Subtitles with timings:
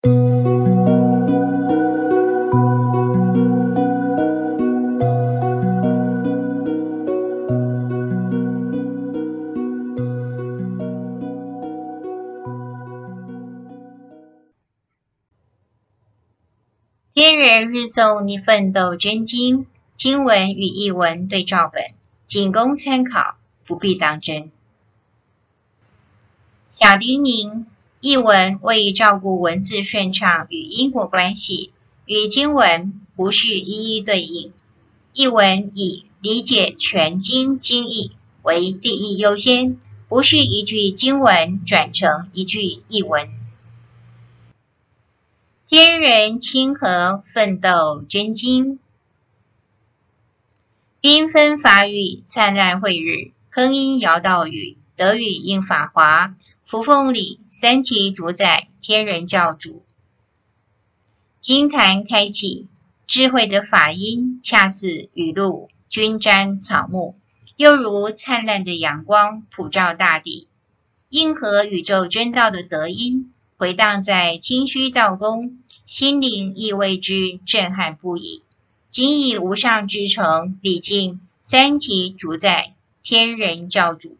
[0.00, 0.10] 天
[17.36, 21.82] 人日诵逆奋斗真经，经文与译文对照本，
[22.28, 23.36] 仅供参考，
[23.66, 24.52] 不必当真。
[26.70, 27.64] 小叮咛：
[28.00, 31.72] 译文为照顾文字顺畅与因果关系，
[32.06, 34.52] 与经文不是一一对应。
[35.12, 43.28] 译文以理解全经经义为第一优先，不是一句经文转成一句译文。
[45.68, 48.78] 天人亲和奋斗真经，
[51.02, 56.36] 缤纷法语灿烂慧日，铿音尧道语，德语应法华，
[56.68, 59.86] 扶风里三级主宰天人教主，
[61.40, 62.68] 金坛开启，
[63.06, 67.16] 智慧的法音恰似雨露均沾草木，
[67.56, 70.46] 又如灿烂的阳光普照大地，
[71.08, 73.32] 应和宇宙真道的德音。
[73.56, 78.42] 回荡在清虚道宫，心灵亦为之震撼不已。
[78.90, 84.18] 仅以无上至诚礼敬三级主宰天人教主，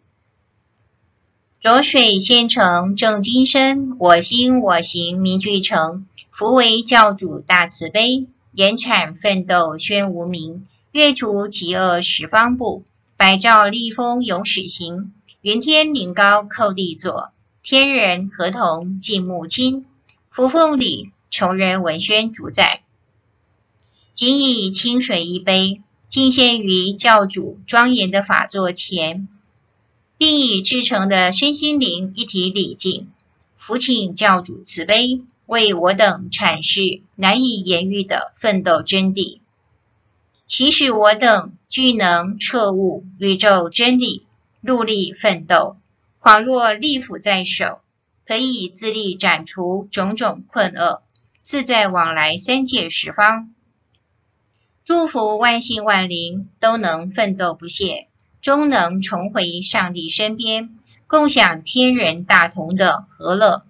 [1.60, 6.06] 浊水现成正金身，我心我行明俱成。
[6.30, 12.84] 福为教主大慈悲，严产奋斗宣无名，月除疾厄十方怖，
[13.16, 17.32] 百兆立风永始行，云天灵高叩地坐。
[17.64, 19.84] 天人合同敬木亲，
[20.30, 22.82] 扶风里穷人文宣主宰，
[24.12, 29.26] 仅以清水一杯，敬献于教主庄严的法座前，
[30.18, 33.08] 并以至诚的身心灵一体礼敬，
[33.56, 39.38] 福请教主慈悲，为我等阐释难以言喻的奋斗真谛，
[40.44, 44.26] 祈使我等具能彻悟宇宙真理，
[44.62, 45.76] 戮力奋斗。
[46.20, 47.78] 恍若利斧在手，
[48.26, 51.02] 可以自力斩除种种困厄，
[51.42, 53.54] 自在往来三界十方。
[54.84, 58.07] 祝福万姓万灵都能奋斗不懈，
[58.48, 63.62] 终能重回上帝身边，共享天人大同的和乐。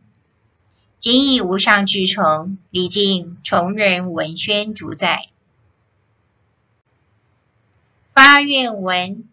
[0.98, 5.30] 谨以无上至诚礼敬崇仁文宣主宰。
[8.14, 9.24] 发愿文：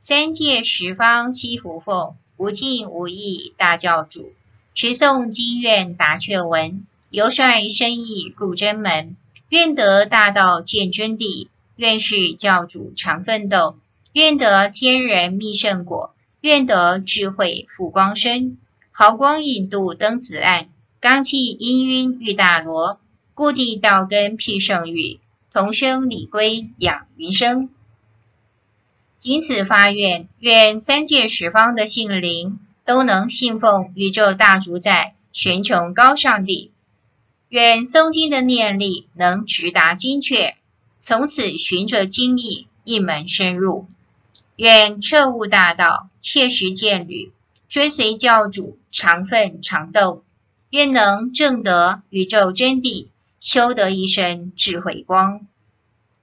[0.00, 2.14] 三界十方悉扶奉。
[2.36, 4.34] 无尽无义大教主，
[4.74, 9.16] 持诵经愿答劝文，由率生意入真门，
[9.48, 13.78] 愿得大道见真谛，愿是教主常奋斗，
[14.12, 18.58] 愿得天人密圣果，愿得智慧富光身，
[18.90, 20.68] 毫光引度灯子暗，
[21.00, 22.98] 罡气氤氲玉大罗，
[23.34, 25.20] 故地道根辟圣域，
[25.52, 27.70] 同生礼归养云生。
[29.16, 36.72] 谨此发愿，愿三界十方的性灵都能信奉宇宙大主宰玄穹高上帝。
[37.48, 40.56] 愿诵经的念力能直达精确，
[40.98, 43.86] 从此循着经意一门深入。
[44.60, 47.32] 愿彻悟大道，切实见履，
[47.70, 50.22] 追随教主常奋常斗。
[50.68, 53.06] 愿能证得宇宙真谛，
[53.40, 55.46] 修得一身智慧光。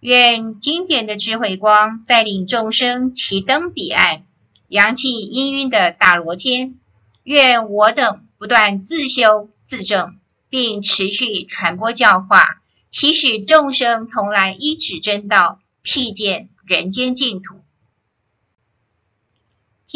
[0.02, 4.22] 愿经典的智慧光带领众生齐登彼岸，
[4.68, 6.76] 扬起氤氲的大罗天。
[7.24, 12.62] 愿我等不断自修自证，并持续传播教化，
[12.92, 17.62] 启使众生同来依止真道，辟见人间净土。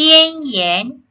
[0.04, 1.04] 天言：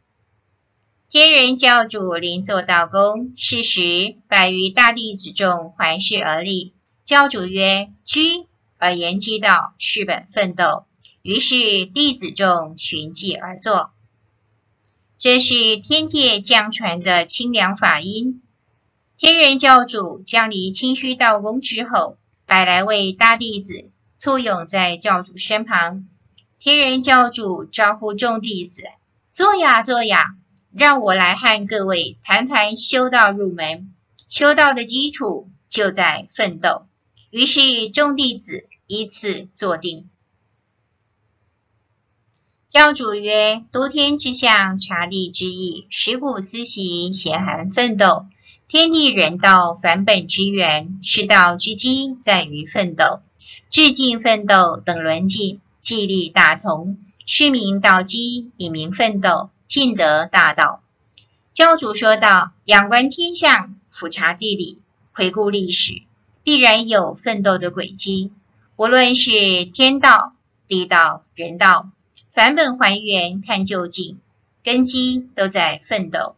[1.08, 6.74] 天人教主临座道宫，是时百余大弟子众环视而立。
[7.04, 10.86] 教主曰：“居。”而言之道：“是本奋斗。”
[11.22, 13.92] 于是弟子众循迹而坐。
[15.20, 18.42] 这是天界降传的清凉法音。
[19.16, 26.08] 天人教主降离清虚道宫之后，百来位大弟子簇拥在教主身旁。
[26.60, 28.82] 天人教主招呼众弟子
[29.34, 30.36] ：“坐呀，坐呀，
[30.72, 33.92] 让我来和各位谈谈修道入门。
[34.28, 36.84] 修道的基础就在奋斗。”
[37.30, 38.68] 于是众弟子。
[38.92, 40.10] 依次坐定。
[42.68, 48.26] 教主曰：“多天之象，察地之意，识古思习，咸含奋斗。
[48.66, 53.20] 天地人道，返本之源，是道之基，在于奋斗。
[53.70, 56.98] 至尽奋斗，等伦尽，既立大同。
[57.32, 60.82] 是名道基，以明奋斗，尽得大道。”
[61.54, 64.80] 教主说道：“仰观天象，俯察地理，
[65.12, 66.02] 回顾历史，
[66.42, 68.32] 必然有奋斗的轨迹。
[68.74, 70.34] 无论是天道、
[70.66, 71.90] 地道、人道，
[72.32, 74.18] 返本还原，看究竟，
[74.64, 76.34] 根基都在奋斗。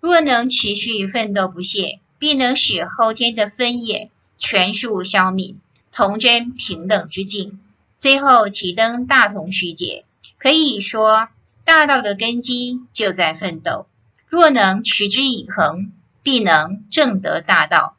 [0.00, 5.54] 若能持续奋斗不懈，必能使后天的分野全数消泯，
[5.92, 7.60] 同臻平等之境。
[8.02, 10.04] 最后启登大同世界，
[10.36, 11.28] 可以说
[11.64, 13.86] 大道的根基就在奋斗。
[14.26, 15.92] 若能持之以恒，
[16.24, 17.96] 必能正得大道。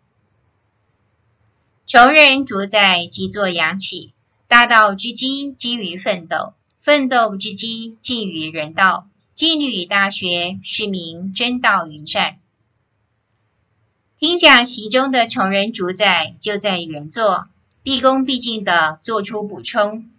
[1.88, 4.12] 穷人主宰即作阳气，
[4.50, 9.08] 大道之基基于奋斗，奋斗之基尽于人道。
[9.34, 12.40] 静虑大学是名真道云善。
[14.20, 17.48] 听讲席中的穷人主宰就在原作。
[17.84, 20.10] 毕恭毕敬地做出补充：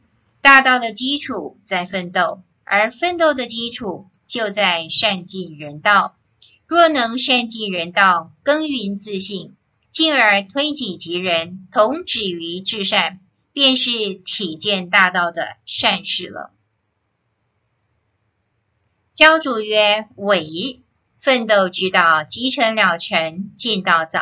[0.42, 6.14] 大道的基础在奋斗，而奋斗的基础就在善尽人道。
[6.66, 9.54] 若能善尽人道，耕耘自信，
[9.90, 13.20] 进而推己及人，同止于至善，
[13.54, 16.50] 便是体见大道的善事了。
[19.14, 20.82] 教主曰：“伪
[21.18, 24.20] 奋斗之道，积成了成，进道早。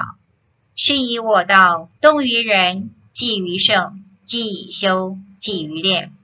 [0.76, 6.14] 是以我道动于人。”技于圣，技以修，技于练。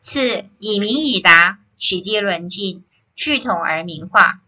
[0.00, 2.84] 次以明以达，使皆轮尽，
[3.14, 4.40] 去统而明化。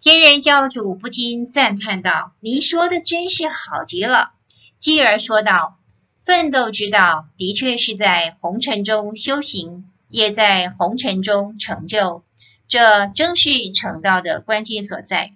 [0.00, 4.30] 天人教主不禁赞叹道：“您说的真是好极了。”
[4.78, 5.78] 继而说道
[6.24, 12.22] ：“奋斗之道，的确是在红尘中修行，也在红尘中成就，
[12.68, 15.32] 这正是成道的关键所在。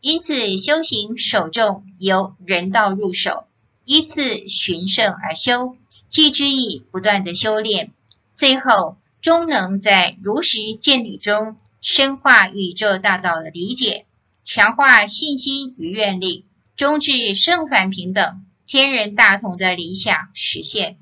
[0.00, 3.44] 因此，修行首重由人道入手。”
[3.86, 5.76] 依次循圣而修，
[6.08, 7.92] 继之以不断的修炼，
[8.34, 14.04] 最后终能在如实见履中深化宇宙大道的理解，
[14.42, 16.44] 强化信心与愿力，
[16.74, 20.98] 终至圣凡平等、天人大同的理想实现。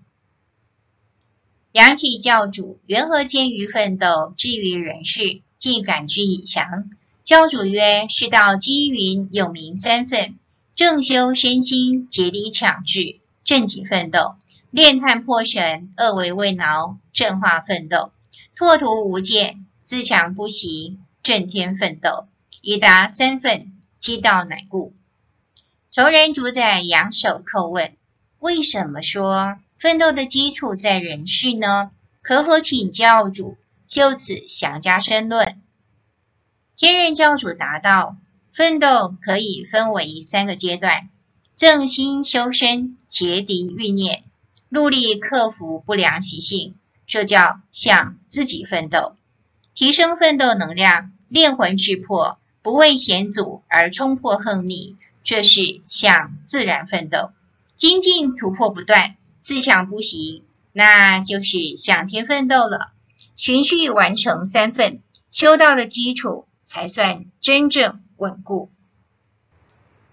[1.72, 6.90] 阳起教主缘何见于奋斗，至于人世，尽感之以详。
[7.22, 10.36] 教主曰：世道积云，有名三分。
[10.76, 14.38] 正修身心，竭力强志，正己奋斗；
[14.72, 18.10] 炼炭破神，恶为未挠，正化奋斗；
[18.56, 22.26] 拓图无间，自强不息，正天奋斗。
[22.60, 24.92] 以达三分，机道乃固。
[25.92, 27.96] 穷人主宰仰首叩问：
[28.40, 31.92] 为什么说奋斗的基础在人世呢？
[32.20, 33.56] 可否请教主
[33.86, 35.62] 就此详加申论？
[36.76, 38.16] 天任教主答道。
[38.54, 41.08] 奋斗可以分为三个阶段：
[41.56, 44.22] 正心修身，竭敌欲念，
[44.68, 49.16] 努力克服不良习性，这叫向自己奋斗；
[49.74, 57.32] 提升奋斗能量，炼魂制魄，不畏险阻而冲破横逆，这是向自然奋斗；
[57.74, 62.92] 精进突破不断，自强不息，那就是向天奋斗了。
[63.34, 65.00] 循序完成三份，
[65.32, 68.70] 修道的基础才算真正稳固。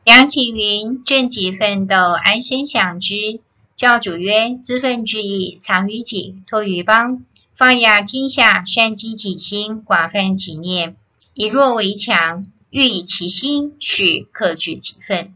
[0.04, 3.40] 阳起云：“正己奋斗，安身享之。”
[3.76, 7.24] 教主曰：“资奋之意，藏于己，托于邦，
[7.56, 10.96] 放养天下，善积己心，广泛己念，
[11.34, 15.34] 以弱为强，欲以其心，去克制己奋。”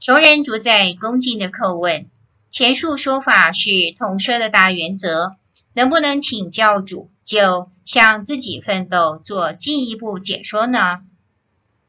[0.00, 2.06] 穷人主宰恭敬的叩问
[2.50, 5.36] ：“前述说法是统摄的大原则，
[5.72, 11.02] 能不能请教主就向自己奋斗做进一步解说呢？”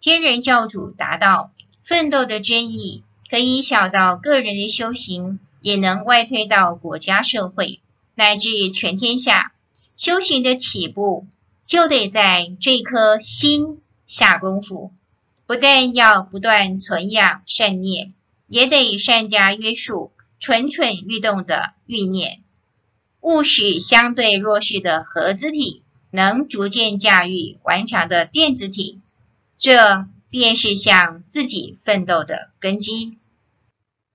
[0.05, 1.49] 天人教主答道
[1.83, 7.79] ：“奋斗的真意，可以小到个人的修行，也能外推到国家社会，
[8.13, 9.53] 乃至全天下。
[9.97, 11.25] 修行的起步，
[11.65, 14.91] 就得在这颗心下功夫。
[15.47, 18.13] 不但要不断存养善念，
[18.47, 22.43] 也得善加约束，蠢蠢欲动的欲念，
[23.21, 25.81] 务使相对弱势的核子体，
[26.11, 28.99] 能逐渐驾驭顽强的电子体。”
[29.57, 33.17] 这便是向自己奋斗的根基。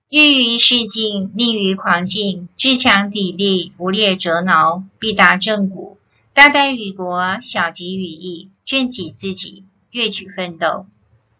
[0.09, 5.97] 欲于仕进，逆于狂境，自强砥砺，无劣折挠，必达正果。
[6.33, 10.85] 大待于国，小及于义，正己自己，跃举奋斗。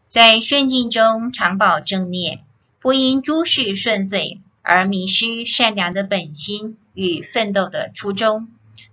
[0.07, 2.43] 在顺境中常保正念，
[2.79, 8.47] 不因诸事顺遂而迷失善良的本心与奋斗的初衷。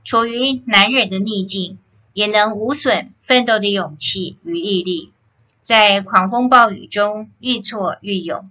[0.04, 1.78] 处于难忍的逆境，
[2.12, 5.12] 也能无损奋斗的勇气与毅力，
[5.60, 8.50] 在狂风暴雨中愈挫愈勇，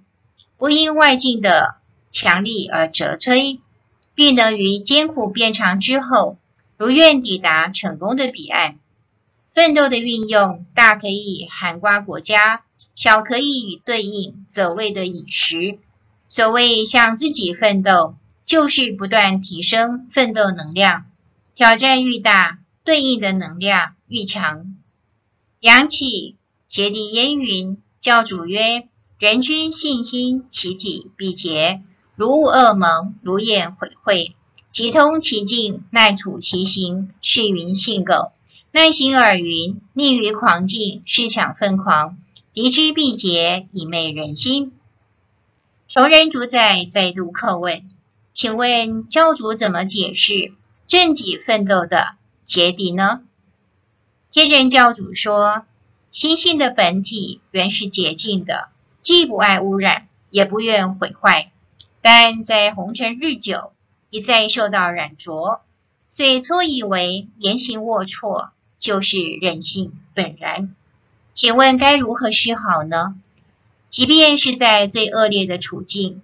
[0.55, 1.77] 不因外境的
[2.11, 3.59] 强力而折摧，
[4.13, 6.37] 必能于艰苦变长之后，
[6.77, 8.77] 如愿抵达成功的彼岸。
[9.51, 12.61] 奋斗的运用大可以涵括国家，
[12.93, 15.79] 小可以与对应走位的饮食。
[16.29, 18.13] 所谓向自己奋斗，
[18.45, 21.05] 就是不断提升奋斗能量。
[21.55, 24.77] 挑战愈大，对应的能量愈强。
[25.59, 27.81] 阳气，结敌烟云？
[27.99, 28.87] 教主曰：
[29.19, 31.81] 人君信心，其体必结，
[32.15, 34.31] 如恶恶萌，如焰毁秽。
[34.69, 38.31] 其通其境，耐处其行，是云性垢。
[38.71, 42.17] 耐行尔云，逆于狂境，是抢奋狂。
[42.53, 44.71] 敌之必结，以昧人心。
[45.89, 47.83] 崇仁主宰再度叩问：
[48.33, 50.53] 请问教主怎么解释
[50.85, 52.15] 正己奋斗的
[52.47, 53.23] 结敌呢？
[54.31, 55.65] 天人教主说：
[56.11, 58.69] 心性的本体原是洁净的，
[59.01, 61.51] 既不爱污染，也不愿毁坏，
[62.01, 63.73] 但在红尘日久。
[64.09, 65.59] 一再受到染浊，
[66.07, 70.73] 遂错以为言行龌龊就是人性本然。
[71.33, 73.19] 请问该如何是好呢？
[73.89, 76.21] 即便是在最恶劣的处境，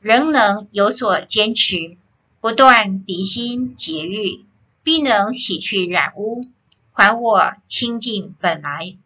[0.00, 1.96] 仍能有所坚持，
[2.40, 4.44] 不断涤心洁欲，
[4.82, 6.42] 必能洗去染污，
[6.92, 8.96] 还我清净本来。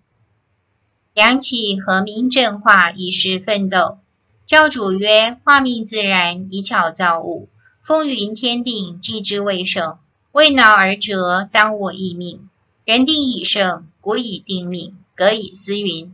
[1.14, 3.98] 阳气和鸣正化以示奋斗。
[4.44, 7.48] 教主曰：化命自然，以巧造物。
[7.82, 9.98] 风云天定，计之未盛，
[10.32, 12.48] 未恼而折，当我一命。
[12.84, 16.12] 人定以胜，古已定命，革以思云。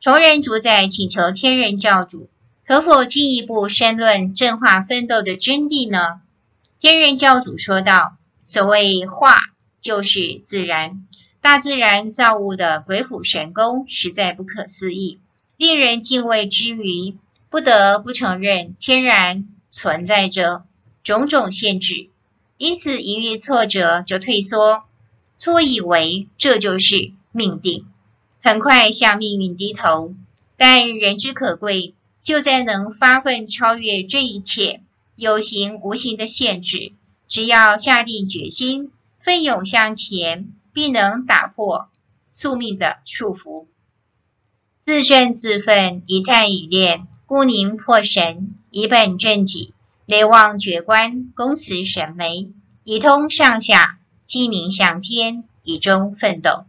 [0.00, 2.28] 崇仁主宰请求天人教主，
[2.66, 6.20] 可否进一步深论正化奋斗的真谛呢？
[6.78, 8.17] 天人教主说道：
[8.48, 9.34] 所谓化，
[9.78, 11.06] 就是自然，
[11.42, 15.20] 大自然造物的鬼斧神工，实在不可思议，
[15.58, 17.18] 令人敬畏之余，
[17.50, 20.64] 不得不承认天然存在着。
[21.04, 22.08] 种种限制，
[22.56, 24.84] 因此一遇挫折就退缩，
[25.36, 27.84] 错以为这就是命定，
[28.42, 30.14] 很快向命运低头。
[30.56, 34.80] 但人之可贵，就在能发奋超越这一切
[35.16, 36.92] 有形无形的限制。
[37.28, 41.90] 只要下定决心，奋勇向前，必能打破
[42.32, 43.66] 宿命的束缚。
[44.80, 49.74] 自证自奋，以探以炼，故宁破神，以本正己。
[50.06, 52.50] 雷望觉观，恭辞神眉，
[52.82, 56.64] 以通上下，鸡鸣向天，以终奋斗。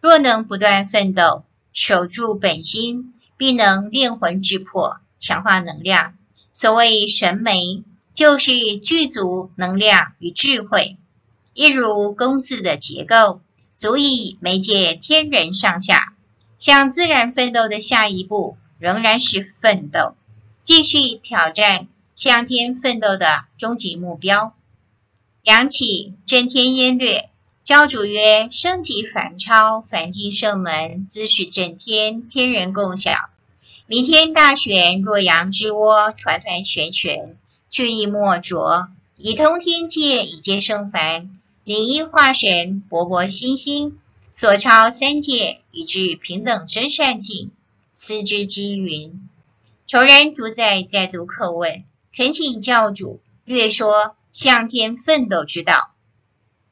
[0.00, 6.14] 若能不断奋斗，守住本心，必能炼魂之魄，强化能量。
[6.52, 7.84] 所谓神眉，
[8.14, 10.96] 就是具足能量与智慧，
[11.52, 13.40] 一如弓字的结构，
[13.74, 16.14] 足以媒介天人上下。
[16.56, 20.14] 向自然奋斗的下一步，仍然是奋斗，
[20.62, 21.88] 继续挑战。
[22.14, 24.54] 向天奋斗的终极目标。
[25.42, 27.28] 阳起震天烟略，
[27.64, 33.10] 教主曰：升级反超，凡进圣门，姿势震天，天人共晓。
[33.86, 37.36] 弥天大旋，若阳之涡，团团旋旋，
[37.74, 41.40] 巨力莫浊，以通天界，以接圣凡。
[41.64, 43.98] 灵一化神，勃勃心心，
[44.30, 47.50] 所超三界，以至平等真善境，
[47.90, 49.28] 思之积云。
[49.88, 51.82] 仇人主宰再度叩问。
[52.16, 55.90] 恳请教主略说向天奋斗之道。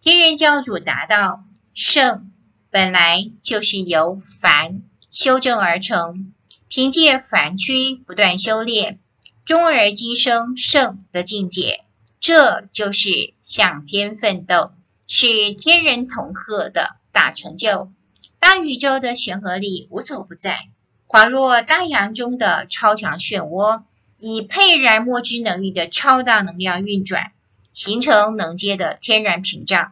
[0.01, 1.43] 天人教主答道：
[1.75, 2.31] 圣
[2.71, 6.33] 本来就是由凡修正而成，
[6.69, 9.01] 凭借凡躯不断修炼，
[9.45, 11.85] 终而今生圣的境界，
[12.21, 14.73] 这就是向天奋斗，
[15.09, 17.91] 是天人同贺的大成就。
[18.39, 20.69] 大宇宙的玄和力无所不在，
[21.09, 23.83] 恍若大洋中的超强漩涡。
[24.25, 27.33] 以沛然莫之能力的超大能量运转，
[27.73, 29.91] 形成能接的天然屏障。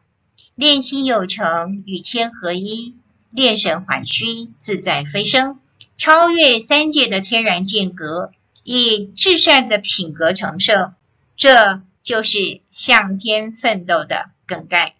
[0.54, 2.95] 炼心有成，与天合一；
[3.33, 5.59] 炼神还虚，自在飞升。
[5.99, 8.30] 超越三界的天然间隔，
[8.62, 10.94] 以至善的品格成圣。
[11.36, 14.94] 这就是向天奋斗的梗概。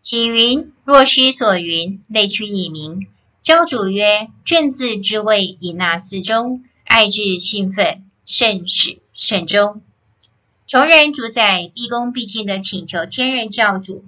[0.00, 3.08] 启云若师所云，内屈以明。
[3.42, 8.00] 教主曰：正字之谓，以纳四中，爱至兴奋。
[8.26, 9.82] 甚始甚终，
[10.66, 14.02] 崇仁主宰毕恭毕敬地请求天人教主，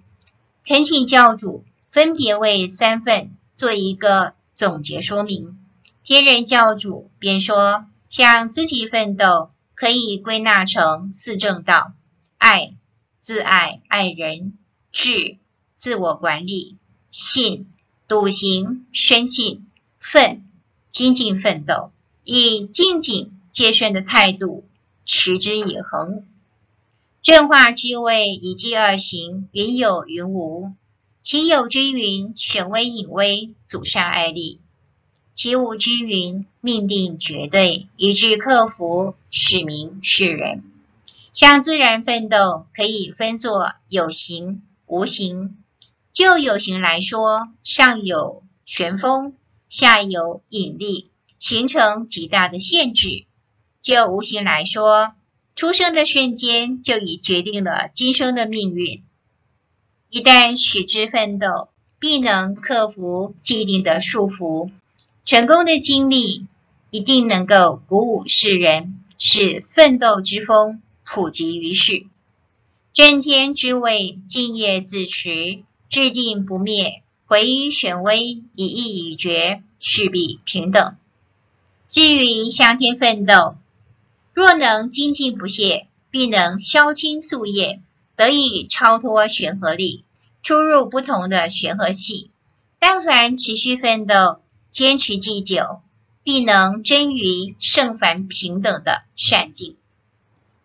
[0.66, 5.58] 恳请教主分别为三份做一个总结说明。
[6.02, 11.92] 天人教主便说：向自己奋斗，可以归纳成四正道：
[12.38, 12.74] 爱、
[13.20, 14.52] 自爱、爱人；
[14.92, 15.38] 智、
[15.74, 16.76] 自我管理；
[17.10, 17.66] 信、
[18.08, 19.62] 笃行、深信；
[19.98, 20.44] 奋、
[20.88, 21.90] 精进奋斗，
[22.24, 23.32] 以精进。
[23.56, 24.68] 戒慎的态度，
[25.06, 26.26] 持之以恒。
[27.22, 30.74] 正化之谓，以计而行，云有云无。
[31.22, 34.60] 其有之云：显微隐微，祖上爱力。
[35.36, 40.64] 其无之云，命定绝对，以致克服，是名是人。
[41.34, 45.58] 像自然奋斗，可以分作有形、无形。
[46.10, 49.34] 就有形来说，上有旋风，
[49.68, 53.26] 下有引力，形成极大的限制；
[53.82, 55.12] 就无形来说，
[55.54, 59.04] 出生的瞬间就已决定了今生的命运。
[60.08, 64.70] 一旦使之奋斗，必能克服既定的束缚。
[65.26, 66.46] 成功的经历
[66.90, 72.06] 一定能够鼓舞世人，使奋斗之风普及于世。
[72.94, 75.58] 震天之位敬业自持。
[75.88, 80.96] 志定不灭，回于权威，以意已决，势必平等。
[81.88, 83.56] 至于向天奋斗，
[84.32, 87.80] 若能精进不懈，必能消清宿业，
[88.16, 90.04] 得以超脱旋合力，
[90.42, 92.30] 出入不同的玄合系。
[92.80, 94.40] 但凡持续奋斗，
[94.70, 95.80] 坚持既久，
[96.22, 99.76] 必能臻于圣凡平等的善境。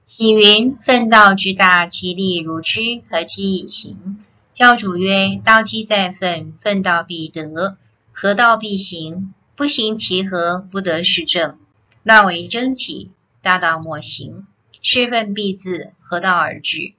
[0.04, 4.24] 启云：奋道之大，其力如之，何其以行？
[4.52, 7.78] 教主曰：“道既在奋，奋道必得。
[8.12, 10.60] 合道必行，不行其何？
[10.60, 11.58] 不得是正。
[12.04, 14.46] 乱为争起，大道莫行。
[14.82, 16.94] 是奋必自合道而至。”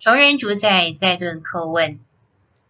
[0.00, 1.98] 崇仁主宰再顿叩问：“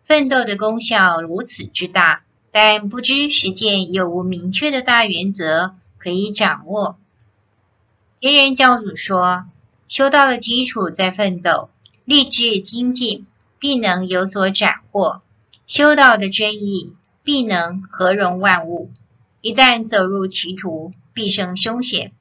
[0.05, 6.99] 奋斗的功效如此之大，但不知实践有无明确的大原则可以掌握？”
[8.21, 9.47] 天人教主说
[9.89, 11.71] ：“修道的基础在奋斗，
[12.05, 13.27] 立志精进。”
[13.63, 15.21] 必能有所斩获，
[15.67, 18.91] 修道的真意必能合融万物。
[19.43, 22.13] 一旦走入歧途，必生凶险，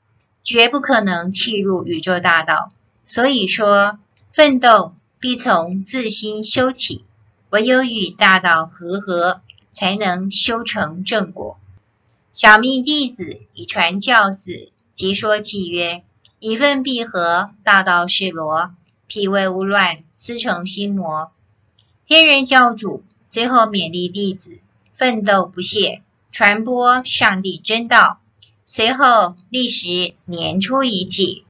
[0.44, 2.74] 绝不可能弃入宇宙大道。
[3.06, 4.00] 所以说，
[4.34, 7.06] 奋斗必从自心修起，
[7.52, 9.40] 唯有与大道和合，
[9.72, 11.58] 才能修成正果。
[12.34, 16.04] 小密弟子以传教子，即说偈曰
[16.40, 18.72] ：“以份必合，大道是罗。”
[19.08, 21.32] 脾胃勿乱，思成心魔。
[22.06, 24.60] 天人教主最后勉励弟子
[24.96, 28.20] 奋斗不懈，传播上帝真道。
[28.66, 31.44] 随后历时年初一祭，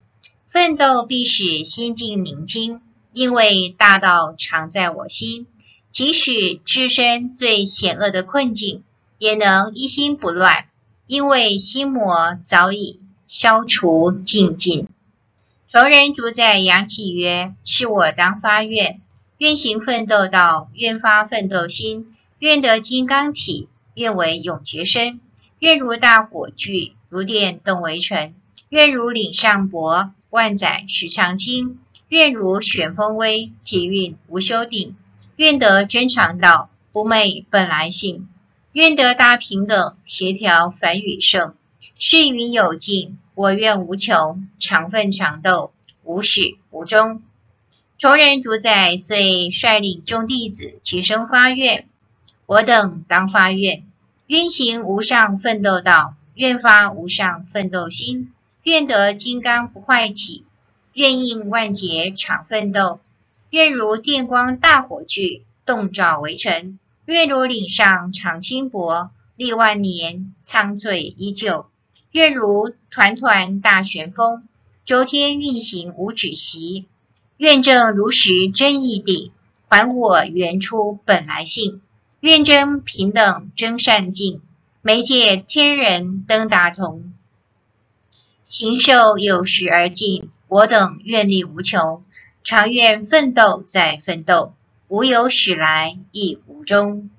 [0.49, 5.45] 奋斗必使心境宁静，因为大道常在我心。
[5.91, 8.84] 即使置身最险恶的困境，
[9.17, 10.65] 也能一心不乱，
[11.08, 14.88] 因为心魔早已消除净尽。
[15.71, 19.02] 崇仁主宰扬起曰：“是我当发愿，
[19.38, 25.19] 愿行奋斗道，愿发奋斗心，愿得金刚体，愿为永劫身，
[25.60, 28.34] 愿如大火炬，如电动为尘，
[28.69, 34.95] 愿如岭上柏，万载石上青，愿如旋风威，体运无休定，
[35.39, 38.28] 愿得真常道，不昧本来性，
[38.73, 41.56] 愿得大平等，协调凡与圣，
[41.97, 45.71] 世云有尽。”我愿无穷，常奋常斗，
[46.04, 47.23] 无始无终。
[47.97, 51.88] 崇仁主宰遂率领众弟子齐声发愿：
[52.45, 53.86] 我等当发愿，
[54.28, 60.43] 愿行无上奋斗道，愿发无上奋斗心，愿得金刚不坏体，
[60.91, 62.99] 愿应万劫常奋斗，
[63.49, 71.65] 愿如电光大火炬，动照为尘，愿如岭上长青柏，历万年苍翠依旧。
[72.12, 74.47] 愿如团团大旋风，
[74.85, 76.85] 周天运行无止息；
[77.38, 79.31] 愿证如实真义谛，
[79.67, 81.81] 还我原初本来性；
[82.19, 84.41] 愿真平等真善境，
[84.81, 87.13] 媒介天人登达同。
[88.43, 92.03] 形寿有时而尽，我等愿力无穷，
[92.49, 94.55] 常愿奋斗再奋斗，
[94.88, 97.12] 无有始来亦无终。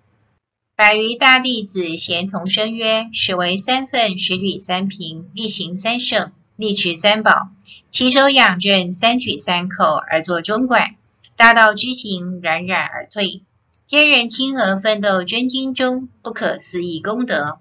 [0.74, 7.50] 百余大弟子咸同声曰：“始为三份，十履三平，力行三胜，力持三宝，
[7.90, 10.96] 齐手仰正，三举三叩而作中管。
[11.36, 13.42] 大道之行，冉冉而退。
[13.86, 17.60] 天人亲和奋斗真经中不可思议功德。”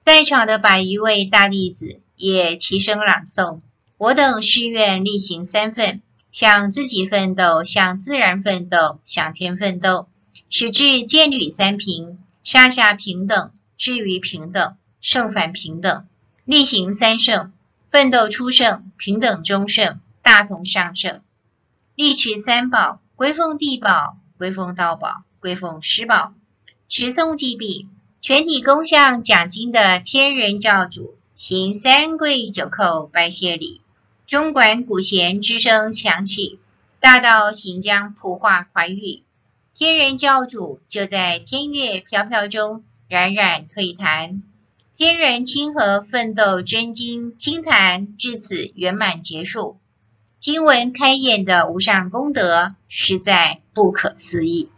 [0.00, 3.62] 在场的百余位大弟子也齐声朗诵
[4.04, 10.08] ：“我等誓愿力行三奋，向自己奋斗，向自然奋斗，向天奋斗。”
[10.50, 16.06] 使至见履三平，上下平等，至于平等，胜反平等，
[16.44, 17.54] 力行三胜，
[17.90, 21.22] 奋斗初胜，平等中胜，大同上胜，
[21.94, 26.34] 力持三宝，归奉地宝，归奉道宝，归奉师宝。
[26.90, 27.88] 持诵既毕，
[28.20, 33.80] 全体恭向讲经的天人教主行三跪九叩拜谢礼，
[34.26, 36.58] 中管古弦之声响起，
[36.98, 39.22] 大道行将普化寰宇。
[39.76, 44.42] 天人教主就在天乐飘飘中，冉冉退坛。
[44.96, 49.76] 天人亲和奋斗真经经坛至此圆满结束。
[50.38, 54.70] 经文开演的无上功德，实在不可思议。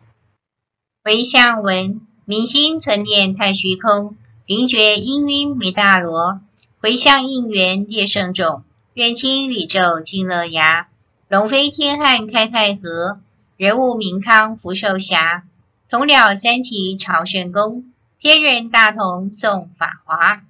[1.04, 6.40] 回向文：明心存念太虚空，灵觉氤氲弥大罗，
[6.80, 8.64] 回向应缘列圣众，
[8.96, 10.88] 愿亲宇宙尽乐牙，
[11.28, 13.20] 龙飞天汉开太和，
[13.59, 15.42] 人物明康福寿遐，
[15.90, 20.42] 同了三齐朝圣功，天人大同诵法华。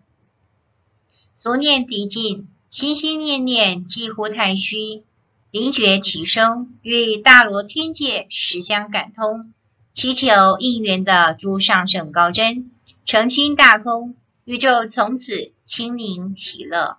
[1.35, 5.03] 俗念敌尽，心心念念几乎太虚，
[5.51, 9.53] 灵觉提升，与大罗天界实相感通。
[9.93, 10.29] 祈求
[10.61, 12.71] 应缘的诸上圣高真，
[13.05, 16.99] 澄清大空，宇宙从此清明喜乐，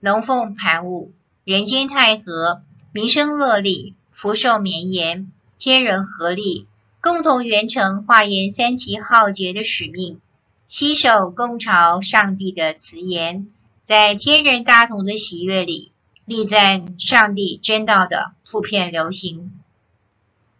[0.00, 1.12] 龙凤盘舞，
[1.44, 6.66] 人间太和，民生乐利，福寿绵延，天人合力，
[7.02, 10.18] 共同圆成化严三奇浩劫的使命，
[10.66, 13.48] 携手共朝上帝的慈言，
[13.82, 15.92] 在天人大同的喜悦里，
[16.24, 19.52] 力赞上帝真道的普遍流行，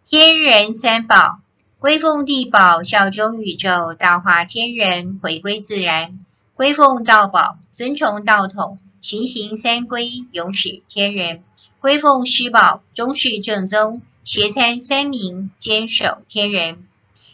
[0.05, 1.39] 天人三宝。
[1.79, 6.19] 归奉地宝，效忠宇宙，道化天人，回归自然；
[6.53, 11.39] 归奉道宝，尊崇道统，循行三归，永使天人；
[11.79, 16.87] 归奉师宝，终是正宗，学参三明，坚守天人。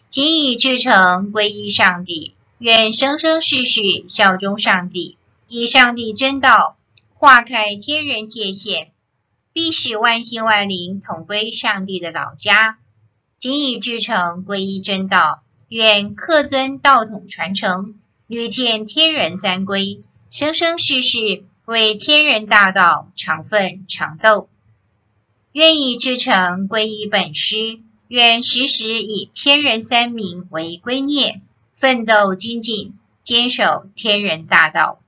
[0.09, 5.17] 谨以至诚皈依上帝，愿生生世世效忠上帝，
[5.49, 6.77] 以上帝真道
[7.13, 8.91] 化开天人界限，
[9.51, 12.77] 必使万姓万灵统归上帝的老家。
[13.37, 24.47] 谨以至诚皈依真道，愿恪遵道统传承，屡见天人三归，生生世世为天人大道常奋常斗。
[25.51, 31.41] 愿意至诚皈依本师，愿时时以天人三明为圭臬，
[31.75, 35.01] 奋斗精进，坚守天人大道。